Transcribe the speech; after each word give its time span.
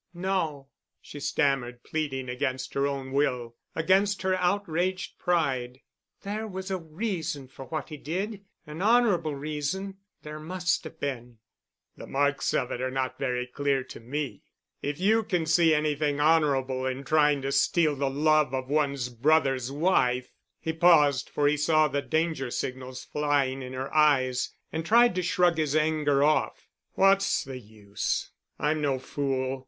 "No," 0.15 0.69
she 0.99 1.19
stammered, 1.19 1.83
pleading 1.83 2.27
against 2.27 2.73
her 2.73 2.87
own 2.87 3.11
will, 3.11 3.55
against 3.75 4.23
her 4.23 4.33
outraged 4.33 5.19
pride. 5.19 5.81
"There 6.23 6.47
was 6.47 6.71
a 6.71 6.79
reason 6.79 7.47
for 7.47 7.65
what 7.65 7.89
he 7.89 7.97
did—an 7.97 8.81
honorable 8.81 9.35
reason. 9.35 9.97
There 10.23 10.39
must 10.39 10.85
have 10.85 10.99
been." 10.99 11.37
"The 11.97 12.07
marks 12.07 12.51
of 12.55 12.71
it 12.71 12.81
are 12.81 12.89
not 12.89 13.19
very 13.19 13.45
clear 13.45 13.83
to 13.83 13.99
me. 13.99 14.41
If 14.81 14.99
you 14.99 15.21
can 15.21 15.45
see 15.45 15.71
anything 15.71 16.19
honorable 16.19 16.87
in 16.87 17.03
trying 17.03 17.43
to 17.43 17.51
steal 17.51 17.95
the 17.95 18.09
love 18.09 18.55
of 18.55 18.69
one's 18.69 19.09
brother's 19.09 19.71
wife——" 19.71 20.33
He 20.59 20.73
paused, 20.73 21.29
for 21.29 21.47
he 21.47 21.57
saw 21.57 21.87
the 21.87 22.01
danger 22.01 22.49
signals 22.49 23.05
flying 23.05 23.61
in 23.61 23.73
her 23.73 23.93
eyes, 23.93 24.49
and 24.71 24.83
tried 24.83 25.13
to 25.13 25.21
shrug 25.21 25.59
his 25.59 25.75
anger 25.75 26.23
off. 26.23 26.69
"What's 26.93 27.43
the 27.43 27.59
use? 27.59 28.31
I'm 28.57 28.81
no 28.81 28.97
fool. 28.97 29.59